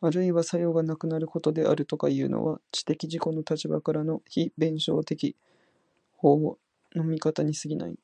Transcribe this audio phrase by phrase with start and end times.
[0.00, 5.36] あるいは作用がなくなることであるとかいうのは、知的自己の立場からの非弁証法的
[6.92, 7.96] 見方に過ぎない。